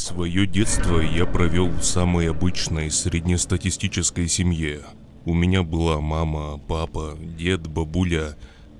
[0.00, 4.80] Свое детство я провел в самой обычной среднестатистической семье.
[5.26, 8.34] У меня была мама, папа, дед, бабуля,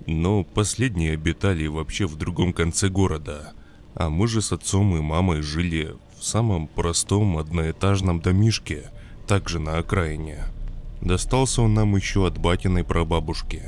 [0.07, 3.53] но последние обитали вообще в другом конце города.
[3.95, 8.91] А мы же с отцом и мамой жили в самом простом одноэтажном домишке,
[9.27, 10.45] также на окраине.
[11.03, 13.65] Достался он нам еще от батиной прабабушки.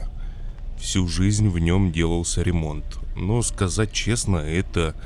[0.79, 4.97] Всю жизнь в нем делался ремонт, но сказать честно, это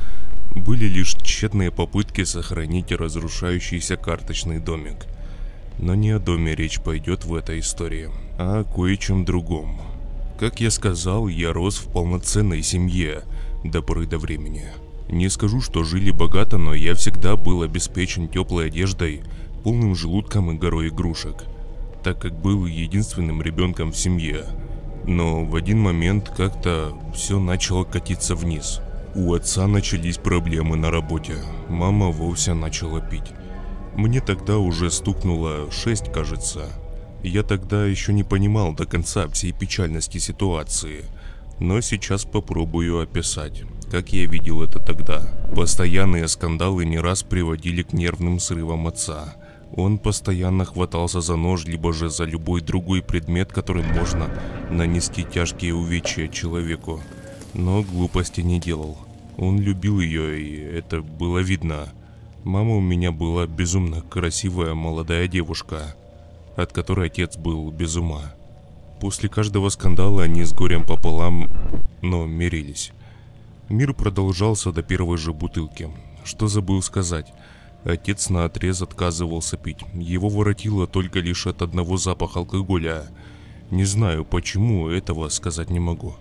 [0.57, 5.07] были лишь тщетные попытки сохранить разрушающийся карточный домик.
[5.79, 9.81] Но не о доме речь пойдет в этой истории, а о кое-чем другом.
[10.41, 13.23] Как я сказал, я рос в полноценной семье
[13.65, 14.67] до поры до времени.
[15.09, 19.23] Не скажу, что жили богато, но я всегда был обеспечен теплой одеждой,
[19.63, 21.45] полным желудком и горой игрушек,
[22.03, 24.47] так как был единственным ребенком в семье.
[25.05, 28.81] Но в один момент как-то все начало катиться вниз–
[29.17, 31.37] у отца начались проблемы на работе.
[31.69, 33.33] Мама вовсе начала пить.
[33.95, 36.69] Мне тогда уже стукнуло шесть, кажется.
[37.23, 41.07] Я тогда еще не понимал до конца всей печальности ситуации.
[41.59, 45.23] Но сейчас попробую описать, как я видел это тогда.
[45.55, 49.35] Постоянные скандалы не раз приводили к нервным срывам отца.
[49.75, 54.29] Он постоянно хватался за нож, либо же за любой другой предмет, которым можно
[54.71, 57.01] нанести тяжкие увечья человеку.
[57.55, 59.06] Но глупости не делал.
[59.39, 61.93] Он любил ее, и это было видно.
[62.45, 65.95] Мама у меня была безумно красивая молодая девушка,
[66.57, 68.33] от которой отец был без ума.
[69.01, 71.49] После каждого скандала они с горем пополам,
[72.01, 72.93] но мирились.
[73.69, 75.91] Мир продолжался до первой же бутылки.
[76.25, 77.33] Что забыл сказать?
[77.85, 79.79] Отец на отрез отказывался пить.
[79.95, 83.07] Его воротило только лишь от одного запаха алкоголя.
[83.71, 86.15] Не знаю почему, этого сказать не могу.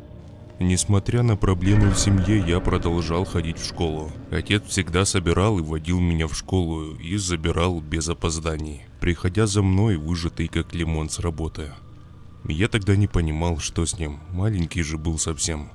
[0.60, 4.12] Несмотря на проблемы в семье, я продолжал ходить в школу.
[4.32, 9.98] Отец всегда собирал и водил меня в школу и забирал без опозданий, приходя за мной
[9.98, 11.74] выжатый как лимон с работы.
[12.48, 15.72] Я тогда не понимал, что с ним, маленький же был совсем.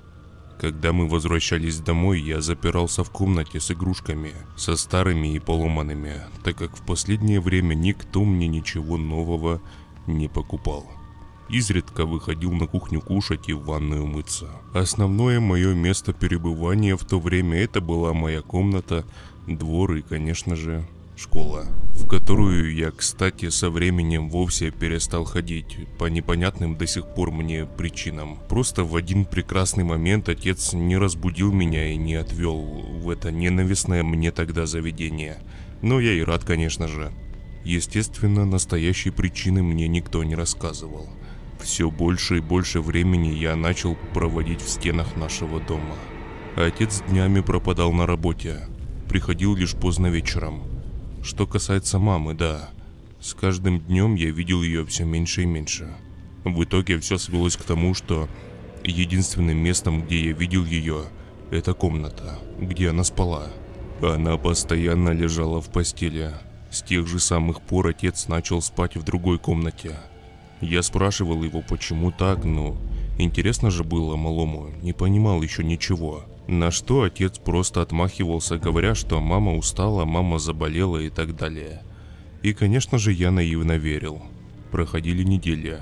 [0.59, 6.57] Когда мы возвращались домой, я запирался в комнате с игрушками, со старыми и поломанными, так
[6.57, 9.61] как в последнее время никто мне ничего нового
[10.07, 10.91] не покупал.
[11.53, 14.49] Изредка выходил на кухню кушать и в ванную мыться.
[14.73, 19.05] Основное мое место перебывания в то время это была моя комната,
[19.49, 26.05] двор и, конечно же, школа, в которую я, кстати, со временем вовсе перестал ходить, по
[26.05, 28.39] непонятным до сих пор мне причинам.
[28.49, 34.05] Просто в один прекрасный момент отец не разбудил меня и не отвел в это ненавистное
[34.05, 35.39] мне тогда заведение.
[35.83, 37.13] Но я и рад, конечно же.
[37.65, 41.09] Естественно, настоящей причины мне никто не рассказывал.
[41.63, 45.97] Все больше и больше времени я начал проводить в стенах нашего дома.
[46.57, 48.67] Отец днями пропадал на работе,
[49.09, 50.63] приходил лишь поздно вечером.
[51.23, 52.71] Что касается мамы, да,
[53.21, 55.95] с каждым днем я видел ее все меньше и меньше.
[56.45, 58.29] В итоге все свелось к тому, что
[58.83, 61.05] единственным местом, где я видел ее,
[61.51, 63.49] это комната, где она спала.
[64.01, 66.33] Она постоянно лежала в постели.
[66.71, 69.99] С тех же самых пор отец начал спать в другой комнате–
[70.61, 72.77] я спрашивал его, почему так, но
[73.19, 76.25] интересно же было малому, не понимал еще ничего.
[76.47, 81.83] На что отец просто отмахивался, говоря, что мама устала, мама заболела и так далее.
[82.43, 84.23] И, конечно же, я наивно верил.
[84.71, 85.79] Проходили недели.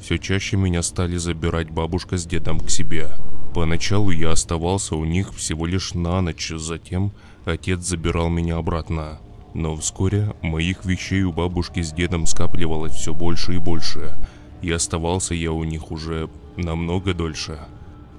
[0.00, 3.08] Все чаще меня стали забирать бабушка с дедом к себе.
[3.54, 7.12] Поначалу я оставался у них всего лишь на ночь, затем
[7.44, 9.18] отец забирал меня обратно.
[9.54, 14.16] Но вскоре моих вещей у бабушки с дедом скапливалось все больше и больше,
[14.62, 17.58] и оставался я у них уже намного дольше.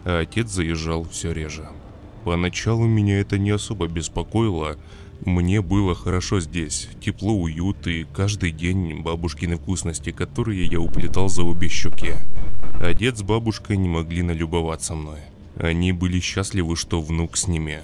[0.04, 1.68] А отец заезжал все реже.
[2.26, 4.78] Поначалу меня это не особо беспокоило,
[5.26, 11.44] мне было хорошо здесь, тепло, уют и каждый день бабушкины вкусности, которые я уплетал за
[11.44, 12.14] обе щеки.
[12.80, 15.20] А дед с бабушкой не могли налюбоваться мной.
[15.58, 17.82] Они были счастливы, что внук с ними.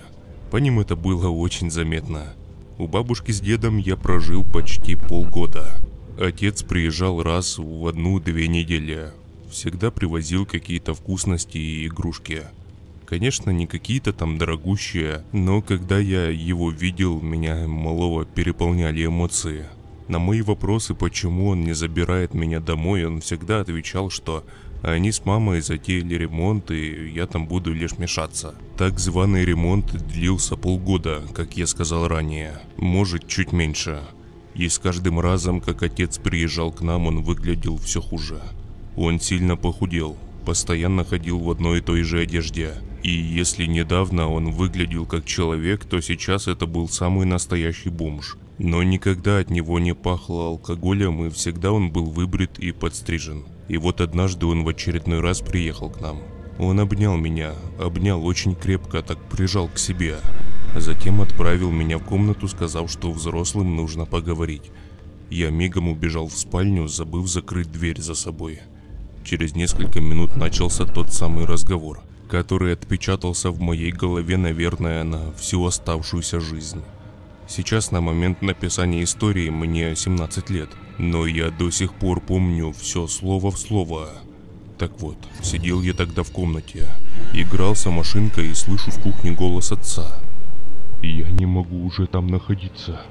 [0.49, 2.33] По ним это было очень заметно.
[2.79, 5.81] У бабушки с дедом я прожил почти полгода.
[6.19, 9.09] Отец приезжал раз в одну-две недели.
[9.49, 12.43] Всегда привозил какие-то вкусности и игрушки.
[13.07, 19.65] Конечно, не какие-то там дорогущие, но когда я его видел, меня малого переполняли эмоции.
[20.07, 24.45] На мои вопросы, почему он не забирает меня домой, он всегда отвечал, что
[24.81, 28.55] они с мамой затеяли ремонт, и я там буду лишь мешаться.
[28.77, 32.61] Так званый ремонт длился полгода, как я сказал ранее.
[32.77, 34.01] Может, чуть меньше.
[34.53, 38.41] И с каждым разом, как отец приезжал к нам, он выглядел все хуже.
[38.95, 42.73] Он сильно похудел, постоянно ходил в одной и той же одежде.
[43.03, 48.37] И если недавно он выглядел как человек, то сейчас это был самый настоящий бомж.
[48.57, 53.45] Но никогда от него не пахло алкоголем, и всегда он был выбрит и подстрижен.
[53.67, 56.21] И вот однажды он в очередной раз приехал к нам.
[56.57, 60.17] Он обнял меня, обнял очень крепко, так прижал к себе.
[60.75, 64.71] Затем отправил меня в комнату, сказав, что взрослым нужно поговорить.
[65.29, 68.61] Я мигом убежал в спальню, забыв закрыть дверь за собой.
[69.23, 75.63] Через несколько минут начался тот самый разговор, который отпечатался в моей голове, наверное, на всю
[75.65, 76.81] оставшуюся жизнь.
[77.47, 83.07] Сейчас на момент написания истории мне 17 лет, но я до сих пор помню все
[83.07, 84.09] слово в слово.
[84.77, 86.89] Так вот, сидел я тогда в комнате,
[87.33, 90.19] играл с машинкой и слышу в кухне голос отца.
[91.01, 93.01] «Я не могу уже там находиться.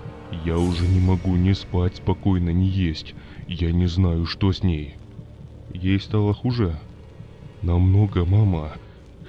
[0.44, 3.14] Я уже не могу ни спать спокойно, ни есть.
[3.48, 4.96] Я не знаю, что с ней».
[5.72, 6.78] «Ей стало хуже?»
[7.62, 8.72] «Намного, мама.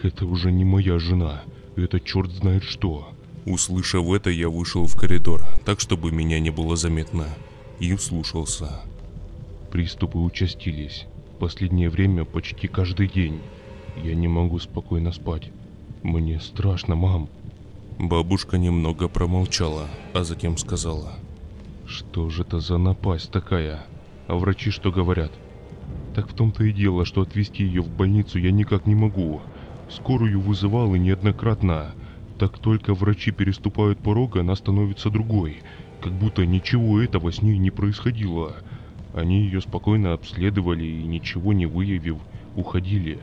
[0.03, 1.43] Это уже не моя жена.
[1.77, 3.16] Это черт знает что».
[3.47, 7.27] Услышав это, я вышел в коридор, так чтобы меня не было заметно,
[7.79, 8.81] и вслушался.
[9.71, 11.05] Приступы участились.
[11.39, 13.39] Последнее время почти каждый день.
[14.03, 15.49] Я не могу спокойно спать.
[16.03, 17.29] Мне страшно, мам.
[17.97, 21.13] Бабушка немного промолчала, а затем сказала.
[21.85, 23.85] Что же это за напасть такая?
[24.27, 25.31] А врачи что говорят?
[26.15, 29.39] Так в том-то и дело, что отвезти ее в больницу я никак не могу.
[29.89, 31.93] Скорую вызывал и неоднократно.
[32.39, 35.57] Так только врачи переступают порог, она становится другой.
[36.01, 38.57] Как будто ничего этого с ней не происходило.
[39.13, 42.17] Они ее спокойно обследовали и, ничего не выявив,
[42.55, 43.19] уходили.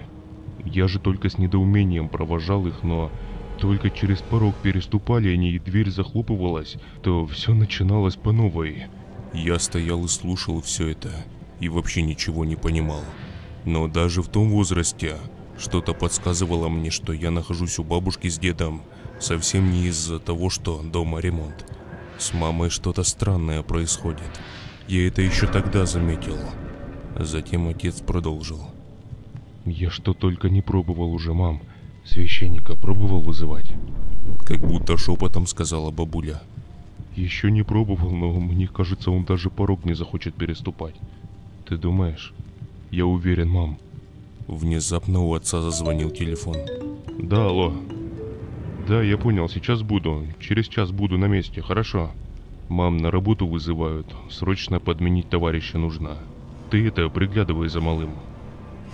[0.65, 3.13] Я же только с недоумением провожал их, но
[3.61, 8.87] только через порог переступали они и дверь захлопывалась, то все начиналось по новой.
[9.33, 11.11] Я стоял и слушал все это,
[11.61, 13.03] и вообще ничего не понимал.
[13.65, 15.17] Но даже в том возрасте
[15.57, 18.83] что-то подсказывало мне, что я нахожусь у бабушки с дедом,
[19.21, 21.67] совсем не из-за того, что дома ремонт.
[22.19, 24.41] С мамой что-то странное происходит.
[24.89, 26.39] Я это еще тогда заметил.
[27.19, 28.61] Затем отец продолжил.
[29.65, 31.63] Я что только не пробовал уже, мам.
[32.05, 33.73] Священника пробовал вызывать?
[34.47, 36.43] Как будто шепотом сказала бабуля.
[37.17, 40.95] Еще не пробовал, но мне кажется, он даже порог не захочет переступать.
[41.67, 42.35] Ты думаешь?
[42.91, 43.79] Я уверен, мам.
[44.47, 46.57] Внезапно у отца зазвонил телефон.
[47.19, 47.73] Да, алло.
[48.87, 50.27] Да, я понял, сейчас буду.
[50.41, 52.11] Через час буду на месте, хорошо.
[52.69, 54.07] Мам, на работу вызывают.
[54.31, 56.19] Срочно подменить товарища нужно.
[56.71, 58.11] Ты это, приглядывай за малым.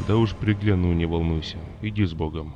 [0.07, 1.59] Да уж пригляну, не волнуйся.
[1.83, 2.55] Иди с Богом.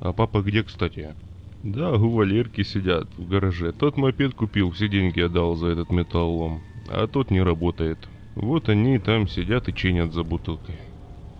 [0.00, 1.14] А папа где, кстати?
[1.62, 3.72] Да, у Валерки сидят в гараже.
[3.72, 6.62] Тот мопед купил, все деньги отдал за этот металлолом.
[6.88, 7.98] А тот не работает.
[8.34, 10.76] Вот они там сидят и чинят за бутылкой.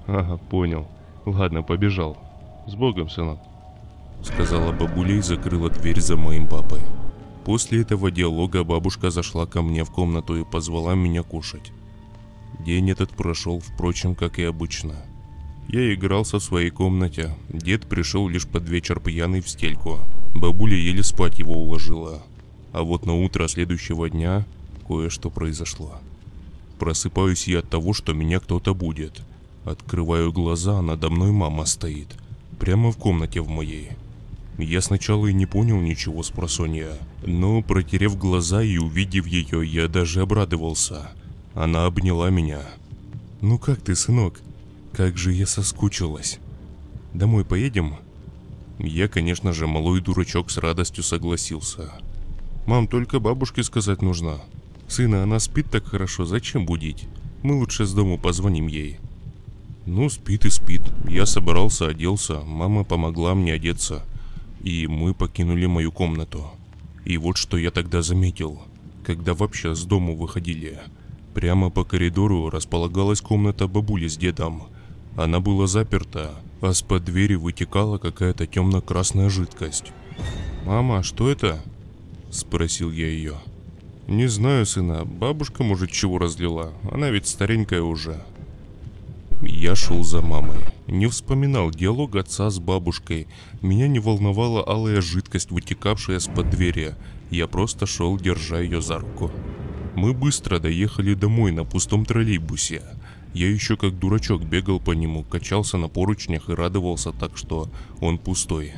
[0.07, 0.87] Ага, понял.
[1.25, 2.19] Ладно, побежал.
[2.67, 3.39] С Богом, сынок.
[4.23, 6.81] Сказала бабуля и закрыла дверь за моим папой.
[7.45, 11.73] После этого диалога бабушка зашла ко мне в комнату и позвала меня кушать.
[12.61, 14.95] День этот прошел, впрочем, как и обычно.
[15.69, 19.99] Я игрался в своей комнате, дед пришел лишь под вечер пьяный в стельку.
[20.35, 22.23] Бабуля еле спать его уложила.
[22.73, 24.47] А вот на утро следующего дня
[24.87, 25.95] кое-что произошло.
[26.79, 29.23] Просыпаюсь я от того, что меня кто-то будет.
[29.65, 32.09] Открываю глаза, а надо мной мама стоит.
[32.59, 33.91] Прямо в комнате в моей.
[34.59, 36.93] Я сначала и не понял ничего с просонья,
[37.27, 41.11] но протерев глаза и увидев ее, я даже обрадовался.
[41.55, 42.61] Она обняла меня.
[43.41, 44.41] «Ну как ты, сынок?
[44.93, 46.39] Как же я соскучилась.
[47.13, 47.97] Домой поедем?»
[48.79, 51.93] Я, конечно же, малой дурачок с радостью согласился.
[52.67, 54.41] «Мам, только бабушке сказать нужно.
[54.87, 57.09] Сына, она спит так хорошо, зачем будить?
[57.43, 58.99] Мы лучше с дому позвоним ей».
[59.85, 60.83] Ну, спит и спит.
[61.09, 64.03] Я собрался, оделся, мама помогла мне одеться
[64.65, 66.51] и мы покинули мою комнату.
[67.05, 68.63] И вот что я тогда заметил,
[69.05, 70.81] когда вообще с дому выходили.
[71.35, 74.65] Прямо по коридору располагалась комната бабули с дедом.
[75.17, 79.93] Она была заперта, а с под двери вытекала какая-то темно-красная жидкость.
[80.65, 81.63] «Мама, что это?»–
[82.31, 83.35] спросил я ее.
[84.09, 88.23] «Не знаю, сына, бабушка, может, чего разлила, она ведь старенькая уже»,
[89.45, 90.59] я шел за мамой.
[90.87, 93.27] Не вспоминал диалог отца с бабушкой.
[93.63, 96.95] Меня не волновала алая жидкость, вытекавшая с-под двери.
[97.31, 99.31] Я просто шел, держа ее за руку.
[99.95, 102.83] Мы быстро доехали домой на пустом троллейбусе.
[103.33, 107.69] Я еще как дурачок бегал по нему, качался на поручнях и радовался так, что
[108.01, 108.75] он пустой.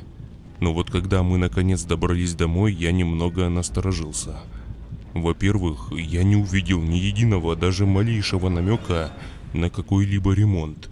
[0.61, 4.41] Но вот когда мы наконец добрались домой, я немного насторожился.
[5.13, 9.13] Во-первых, я не увидел ни единого, даже малейшего намека
[9.57, 10.91] на какой-либо ремонт,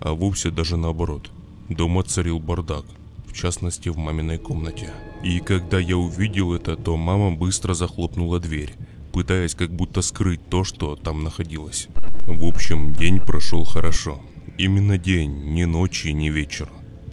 [0.00, 1.30] а вовсе даже наоборот.
[1.68, 2.84] Дома царил бардак.
[3.26, 4.90] В частности в маминой комнате.
[5.22, 8.72] И когда я увидел это, то мама быстро захлопнула дверь,
[9.12, 11.88] пытаясь как будто скрыть то, что там находилось.
[12.26, 14.20] В общем, день прошел хорошо.
[14.58, 16.70] Именно день, не ночи, не вечер.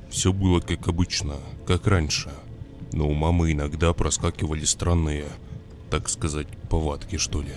[0.09, 1.33] Все было как обычно,
[1.67, 2.31] как раньше.
[2.93, 5.25] Но у мамы иногда проскакивали странные,
[5.89, 7.53] так сказать, повадки что ли.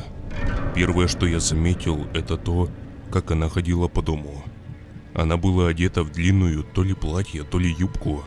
[0.75, 2.69] Первое, что я заметил, это то,
[3.11, 4.43] как она ходила по дому.
[5.15, 8.23] Она была одета в длинную то ли платье, то ли юбку,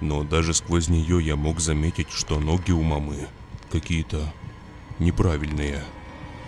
[0.00, 3.16] но даже сквозь нее я мог заметить, что ноги у мамы
[3.70, 4.32] какие-то
[4.98, 5.82] неправильные.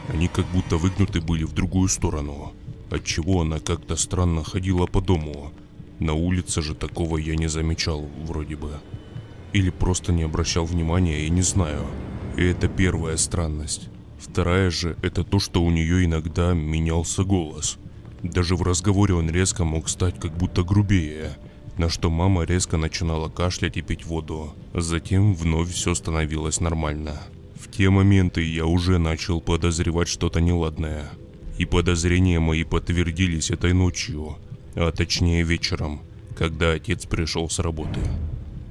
[0.09, 2.53] Они как будто выгнуты были в другую сторону,
[2.91, 5.53] отчего она как-то странно ходила по дому.
[5.99, 8.73] На улице же такого я не замечал вроде бы.
[9.53, 11.87] Или просто не обращал внимания и не знаю.
[12.37, 13.89] И это первая странность.
[14.19, 17.79] Вторая же это то, что у нее иногда менялся голос.
[18.23, 21.39] Даже в разговоре он резко мог стать как будто грубее,
[21.77, 24.53] на что мама резко начинала кашлять и пить воду.
[24.75, 27.23] Затем вновь все становилось нормально.
[27.55, 31.11] В те моменты я уже начал подозревать что-то неладное.
[31.59, 34.37] И подозрения мои подтвердились этой ночью,
[34.75, 36.01] а точнее вечером,
[36.37, 38.01] когда отец пришел с работы.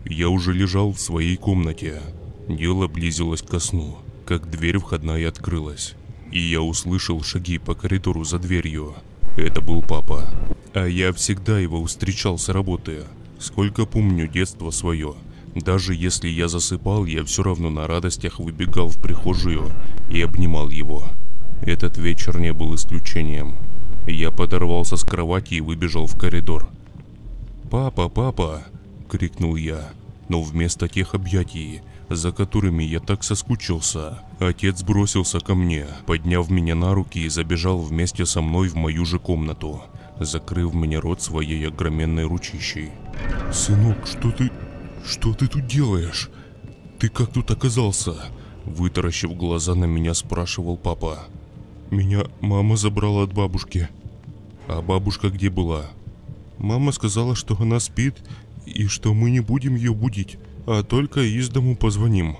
[0.06, 2.02] Я уже лежал в своей комнате.
[2.48, 5.96] Дело близилось ко сну как дверь входная открылась,
[6.34, 8.94] и я услышал шаги по коридору за дверью.
[9.38, 10.30] Это был папа.
[10.74, 13.06] А я всегда его встречал с работы.
[13.40, 15.16] Сколько помню детство свое.
[15.56, 19.72] Даже если я засыпал, я все равно на радостях выбегал в прихожую
[20.12, 21.08] и обнимал его.
[21.62, 23.56] Этот вечер не был исключением.
[24.08, 26.68] Я подорвался с кровати и выбежал в коридор.
[27.72, 28.64] «Папа, папа!»–
[29.10, 29.90] крикнул я.
[30.28, 34.20] Но вместо тех объятий за которыми я так соскучился.
[34.40, 39.06] Отец бросился ко мне, подняв меня на руки и забежал вместе со мной в мою
[39.06, 39.84] же комнату,
[40.20, 42.92] закрыв мне рот своей огроменной ручищей.
[43.52, 44.52] «Сынок, что ты...
[45.06, 46.30] что ты тут делаешь?
[47.00, 48.16] Ты как тут оказался?»
[48.66, 51.26] Вытаращив глаза на меня, спрашивал папа.
[51.90, 53.90] «Меня мама забрала от бабушки».
[54.68, 55.86] «А бабушка где была?»
[56.58, 58.16] «Мама сказала, что она спит
[58.66, 60.38] и что мы не будем ее будить
[60.68, 62.38] а только из дому позвоним».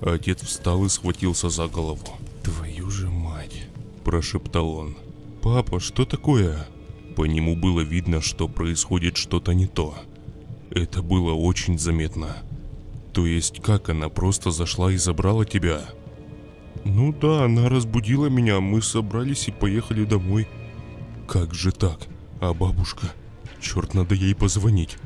[0.00, 2.06] Отец встал и схватился за голову.
[2.42, 3.68] «Твою же мать!»–
[4.04, 4.96] прошептал он.
[5.42, 6.66] «Папа, что такое?»
[7.18, 9.96] По нему было видно, что происходит что-то не то.
[10.70, 12.36] Это было очень заметно.
[13.12, 15.80] То есть, как она просто зашла и забрала тебя?
[16.84, 20.46] Ну да, она разбудила меня, мы собрались и поехали домой.
[21.26, 22.06] Как же так?
[22.40, 23.12] А бабушка?
[23.60, 24.96] Черт, надо ей позвонить.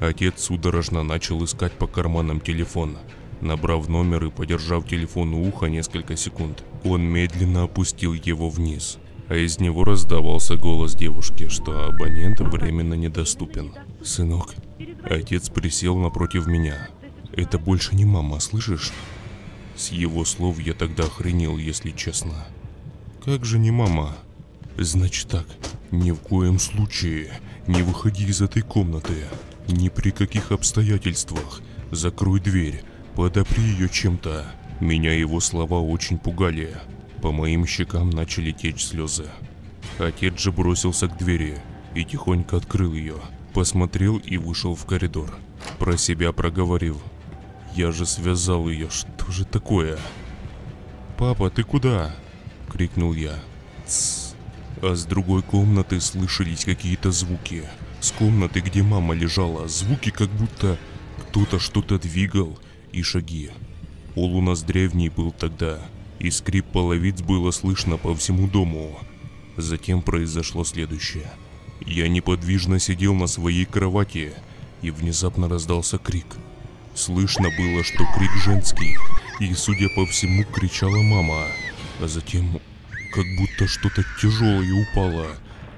[0.00, 2.98] Отец судорожно начал искать по карманам телефона.
[3.40, 8.98] Набрав номер и подержав телефон у уха несколько секунд, он медленно опустил его вниз,
[9.28, 13.72] а из него раздавался голос девушки, что абонент временно недоступен.
[14.02, 14.54] «Сынок».
[15.02, 16.88] Отец присел напротив меня.
[17.32, 18.92] «Это больше не мама, слышишь?»
[19.76, 22.46] С его слов я тогда охренел, если честно.
[23.24, 24.16] «Как же не мама?»
[24.78, 25.46] «Значит так,
[25.90, 27.30] ни в коем случае
[27.66, 29.24] не выходи из этой комнаты.
[29.68, 31.60] Ни при каких обстоятельствах.
[31.90, 32.82] Закрой дверь,
[33.16, 34.46] подопри ее чем-то.
[34.80, 36.76] Меня его слова очень пугали.
[37.20, 39.26] По моим щекам начали течь слезы.
[39.98, 41.58] Отец же бросился к двери
[41.94, 43.16] и тихонько открыл ее.
[43.54, 45.36] Посмотрел и вышел в коридор.
[45.78, 47.00] Про себя проговорил.
[47.74, 49.98] Я же связал ее, что же такое?
[51.18, 52.14] «Папа, ты куда?»–
[52.70, 53.38] крикнул я.
[53.86, 54.34] «Тссс».
[54.82, 57.64] А с другой комнаты слышались какие-то звуки–
[58.06, 60.78] с комнаты, где мама лежала, звуки как будто
[61.18, 62.56] кто-то что-то двигал
[62.92, 63.50] и шаги.
[64.14, 65.80] Пол у нас древний был тогда,
[66.20, 68.96] и скрип половиц было слышно по всему дому.
[69.56, 71.28] Затем произошло следующее.
[71.84, 74.34] Я неподвижно сидел на своей кровати,
[74.82, 76.36] и внезапно раздался крик.
[76.94, 78.96] Слышно было, что крик женский,
[79.40, 81.46] и, судя по всему, кричала мама.
[82.00, 82.60] А затем,
[83.12, 85.26] как будто что-то тяжелое упало,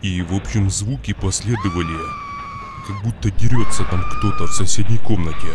[0.03, 1.99] и, в общем, звуки последовали,
[2.87, 5.49] как будто дерется там кто-то в соседней комнате.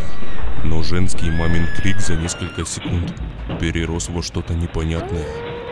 [0.63, 3.13] Но женский мамин крик за несколько секунд
[3.59, 5.25] перерос во что-то непонятное,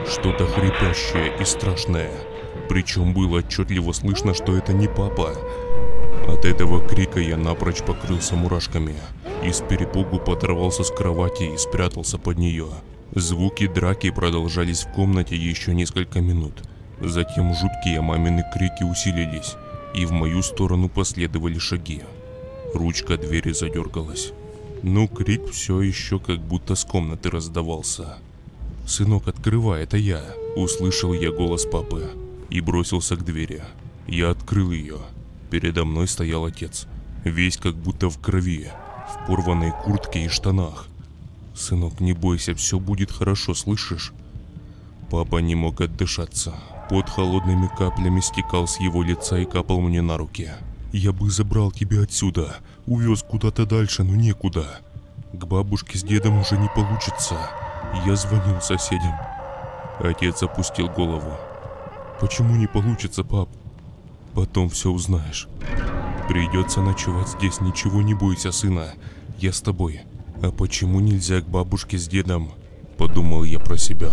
[0.10, 2.12] что-то хрипящее и страшное.
[2.70, 5.36] Причем было отчетливо слышно, что это не папа.
[6.28, 8.96] От этого крика я напрочь покрылся мурашками
[9.44, 12.68] и с перепугу подорвался с кровати и спрятался под нее.
[13.14, 16.64] Звуки драки продолжались в комнате еще несколько минут–
[17.02, 19.56] Затем жуткие мамины крики усилились,
[19.96, 22.02] и в мою сторону последовали шаги.
[22.74, 24.32] Ручка двери задергалась.
[24.84, 28.18] Но крик все еще как будто с комнаты раздавался.
[28.88, 30.24] «Сынок, открывай, это я!»
[30.56, 32.10] Услышал я голос папы
[32.50, 33.64] и бросился к двери.
[34.08, 34.98] Я открыл ее.
[35.50, 36.88] Передо мной стоял отец,
[37.24, 38.70] весь как будто в крови.
[39.08, 40.88] в порванной куртке и штанах.
[41.54, 44.14] «Сынок, не бойся, все будет хорошо, слышишь?»
[45.10, 46.54] Папа не мог отдышаться.
[46.92, 50.50] Под холодными каплями стекал с его лица и капал мне на руки.
[50.92, 54.82] «Я бы забрал тебя отсюда, увез куда-то дальше, но некуда.
[55.32, 57.38] К бабушке с дедом уже не получится.
[58.06, 59.14] Я звонил соседям».
[60.00, 61.38] Отец опустил голову.
[62.20, 63.48] «Почему не получится, пап?»
[64.34, 65.48] «Потом все узнаешь.
[66.28, 68.88] Придется ночевать здесь, ничего не бойся, сына.
[69.38, 70.02] Я с тобой.
[70.44, 72.52] А почему нельзя к бабушке с дедом?»
[72.98, 74.12] Подумал я про себя.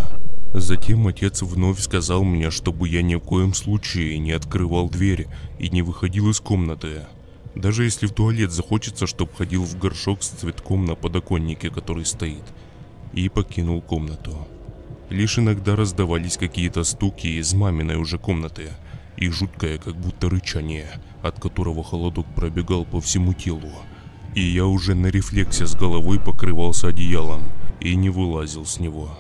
[0.55, 5.27] Затем отец вновь сказал мне, чтобы я ни в коем случае не открывал дверь
[5.59, 7.07] и не выходил из комнаты.
[7.55, 12.45] Даже если в туалет захочется, чтоб ходил в горшок с цветком на подоконнике, который стоит.
[13.13, 14.47] И покинул комнату.
[15.11, 18.71] Лишь иногда раздавались какие-то стуки из маминой уже комнаты
[19.17, 20.89] и жуткое, как будто рычание,
[21.23, 23.73] от которого холодок пробегал по всему телу.
[24.35, 27.43] И я уже на рефлексе с головой покрывался одеялом
[27.81, 29.19] и не вылазил с него.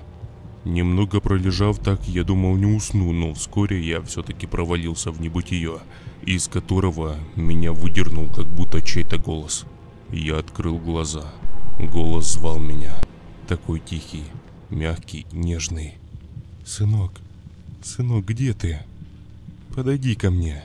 [0.68, 5.78] Немного пролежав так, я думал не усну, но вскоре я все-таки провалился в небытие,
[6.26, 9.64] из которого меня выдернул как будто чей-то голос.
[10.12, 11.32] Я открыл глаза.
[11.80, 12.94] Голос звал меня.
[13.46, 14.24] Такой тихий,
[14.68, 15.94] мягкий, нежный.
[16.66, 17.12] «Сынок,
[17.82, 18.80] сынок, где ты?
[19.74, 20.62] Подойди ко мне».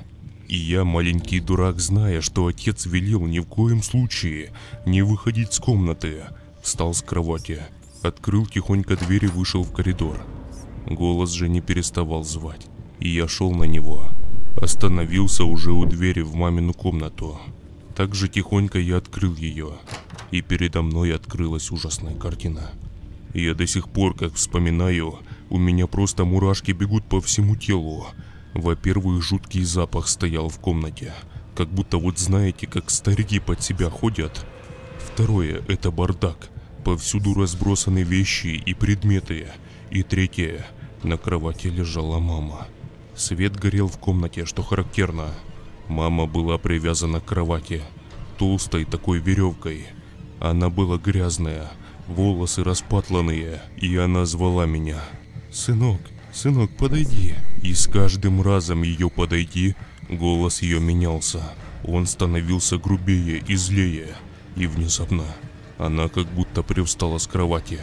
[0.50, 4.52] И я, маленький дурак, зная, что отец велел ни в коем случае
[4.86, 6.26] не выходить с комнаты,
[6.62, 7.62] встал с кровати,
[8.04, 10.20] открыл тихонько дверь и вышел в коридор.
[10.86, 12.68] Голос же не переставал звать,
[13.00, 14.08] и я шел на него.
[14.62, 17.40] Остановился уже у двери в мамину комнату.
[17.96, 19.74] Так же тихонько я открыл ее,
[20.32, 22.72] и передо мной открылась ужасная картина.
[23.34, 25.20] Я до сих пор, как вспоминаю,
[25.50, 28.08] у меня просто мурашки бегут по всему телу.
[28.54, 31.14] Во-первых, жуткий запах стоял в комнате,
[31.56, 34.46] как будто вот знаете, как старики под себя ходят.
[35.00, 36.50] Второе– это бардак.
[36.84, 39.48] Повсюду разбросаны вещи и предметы.
[39.90, 40.66] И третье–
[41.04, 42.68] на кровати лежала мама.
[43.16, 45.28] Свет горел в комнате, что характерно.
[45.88, 47.82] Мама была привязана к кровати,
[48.38, 49.88] толстой такой веревкой.
[50.40, 51.72] Она была грязная,
[52.08, 55.02] волосы распатланные, и она звала меня.
[55.52, 57.36] «Сынок, сынок, подойди».
[57.62, 59.76] И с каждым разом ее подойти,
[60.10, 61.44] голос ее менялся.
[61.84, 64.08] Он становился грубее и злее.
[64.56, 65.26] И внезапно
[65.86, 67.80] она как будто привстала с кровати.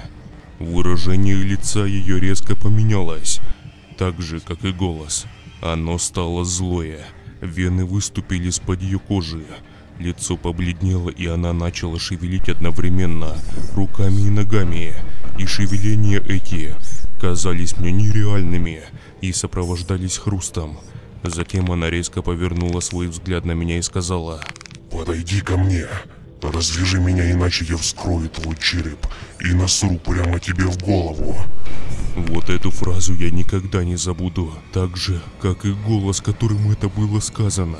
[0.58, 3.40] Выражение лица ее резко поменялось,
[3.98, 5.26] так же, как и голос.
[5.60, 7.04] Оно стало злое,
[7.40, 9.44] вены выступили из-под ее кожи,
[10.00, 13.36] Лицо побледнело, и она начала шевелить одновременно
[13.74, 14.94] руками и ногами.
[15.38, 16.74] И шевеления эти
[17.20, 18.80] казались мне нереальными
[19.20, 20.80] и сопровождались хрустом.
[21.22, 24.40] Затем она резко повернула свой взгляд на меня и сказала
[24.90, 25.86] «Подойди ко мне,
[26.42, 29.06] развяжи меня, иначе я вскрою твой череп
[29.40, 31.36] и насру прямо тебе в голову».
[32.16, 37.20] Вот эту фразу я никогда не забуду, так же, как и голос, которым это было
[37.20, 37.78] сказано.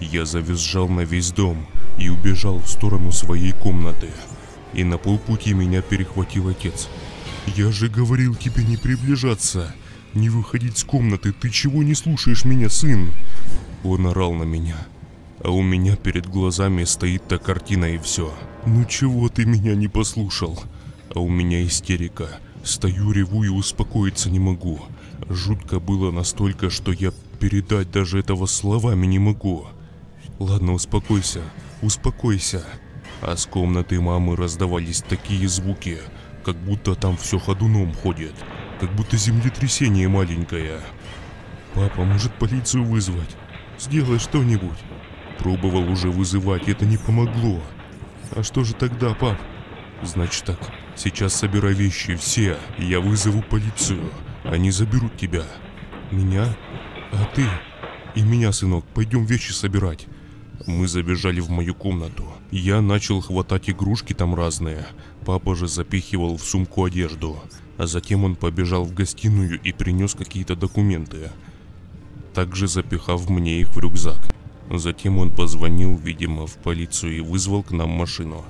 [0.00, 1.66] Я завизжал на весь дом
[1.98, 4.08] и убежал в сторону своей комнаты.
[4.72, 6.88] И на полпути меня перехватил отец.
[7.46, 9.74] «Я же говорил тебе не приближаться,
[10.14, 13.12] не выходить с комнаты, ты чего не слушаешь меня, сын?»
[13.84, 14.76] Он орал на меня.
[15.42, 18.32] А у меня перед глазами стоит та картина и все.
[18.66, 20.62] «Ну чего ты меня не послушал?»
[21.14, 22.28] А у меня истерика.
[22.62, 24.80] Стою, реву и успокоиться не могу.
[25.28, 29.66] Жутко было настолько, что я передать даже этого словами не могу.
[30.38, 31.40] Ладно, успокойся,
[31.82, 32.64] успокойся.
[33.22, 35.98] А с комнаты мамы раздавались такие звуки,
[36.44, 38.34] как будто там все ходуном ходит,
[38.78, 40.80] как будто землетрясение маленькое.
[41.74, 43.36] Папа, может полицию вызвать?
[43.78, 44.78] Сделай что-нибудь.
[45.40, 47.62] Пробовал уже вызывать, это не помогло.
[48.36, 49.38] А что же тогда, пап?
[50.02, 50.58] Значит так,
[50.96, 54.10] сейчас собирай вещи, все, я вызову полицию.
[54.44, 55.44] Они заберут тебя.
[56.10, 56.44] Меня?
[57.12, 57.46] А ты?
[58.14, 60.06] И меня, сынок, пойдем вещи собирать.
[60.66, 62.28] Мы забежали в мою комнату.
[62.50, 64.86] Я начал хватать игрушки там разные.
[65.24, 67.38] Папа же запихивал в сумку одежду.
[67.78, 71.30] А затем он побежал в гостиную и принес какие-то документы.
[72.34, 74.39] Также запихав мне их в рюкзак.
[74.70, 78.44] Затем он позвонил, видимо, в полицию и вызвал к нам машину.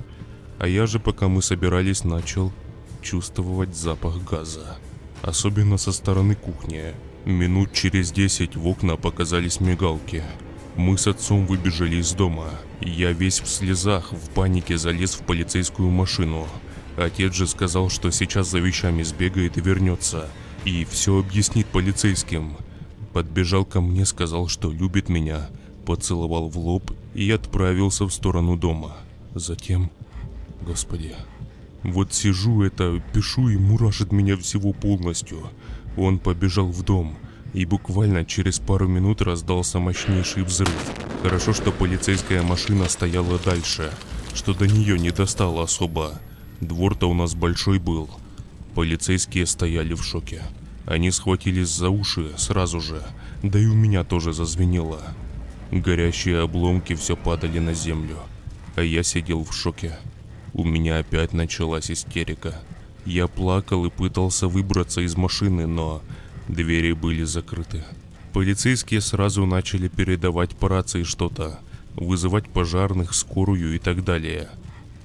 [0.59, 2.53] А я же, пока мы собирались, начал
[3.01, 4.77] чувствовать запах газа.
[5.23, 6.93] Особенно со стороны кухни.
[7.25, 10.23] Минут через десять в окна показались мигалки.
[10.75, 12.49] Мы с отцом выбежали из дома.
[12.79, 16.47] Я весь в слезах, в панике залез в полицейскую машину.
[16.97, 20.29] Отец же сказал, что сейчас за вещами сбегает и вернется.
[20.65, 22.57] И все объяснит полицейским.
[23.13, 25.49] Подбежал ко мне, сказал, что любит меня,
[25.91, 28.95] поцеловал в лоб и отправился в сторону дома.
[29.35, 29.91] Затем
[30.61, 31.13] Господи.
[31.83, 35.39] Вот сижу это, пишу и мурашит меня всего полностью.
[35.97, 37.17] Он побежал в дом,
[37.53, 40.81] и буквально через пару минут раздался мощнейший взрыв.
[41.23, 43.91] Хорошо, что полицейская машина стояла дальше,
[44.33, 46.21] что до нее не достало особо.
[46.61, 48.09] Двор-то у нас большой был.
[48.75, 50.41] Полицейские стояли в шоке.
[50.85, 53.03] Они схватились за уши сразу же,
[53.43, 55.01] да и у меня тоже зазвенело.
[55.71, 58.17] Горящие обломки все падали на землю,
[58.75, 59.97] а я сидел в шоке.
[60.53, 62.59] У меня опять началась истерика.
[63.05, 66.01] Я плакал и пытался выбраться из машины, но
[66.49, 67.85] двери были закрыты.
[68.33, 71.57] Полицейские сразу начали передавать по рации что-то,
[71.95, 74.49] вызывать пожарных, скорую и так далее.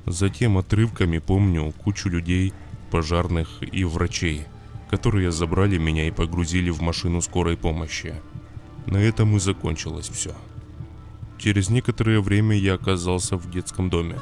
[0.05, 2.53] Затем отрывками помню кучу людей,
[2.91, 4.47] пожарных и врачей,
[4.91, 8.15] которые забрали меня и погрузили в машину скорой помощи.
[8.87, 10.35] На этом и закончилось все.
[11.39, 14.19] Через некоторое время я оказался в детском доме.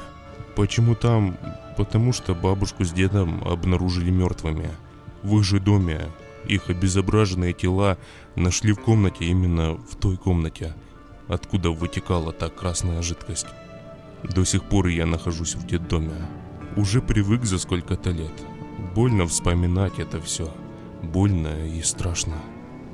[0.55, 1.37] Почему там?
[1.77, 4.69] Потому что бабушку с дедом обнаружили мертвыми.
[5.23, 6.07] В их же доме
[6.47, 7.97] их обезображенные тела
[8.35, 10.75] нашли в комнате именно в той комнате,
[11.27, 13.47] откуда вытекала та красная жидкость.
[14.23, 16.15] До сих пор я нахожусь в детдоме.
[16.75, 18.33] Уже привык за сколько-то лет.
[18.93, 20.53] Больно вспоминать это все.
[21.01, 22.35] Больно и страшно.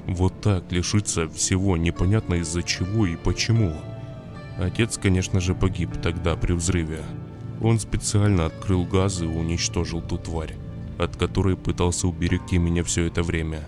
[0.08, 3.76] Вот так лишиться всего непонятно из-за чего и почему.
[4.58, 7.04] Отец, конечно же, погиб тогда при взрыве.
[7.62, 10.56] Он специально открыл газ и уничтожил ту тварь,
[10.98, 13.68] от которой пытался уберегти меня все это время.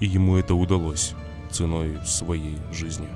[0.00, 1.14] И ему это удалось
[1.50, 3.08] ценой своей жизни.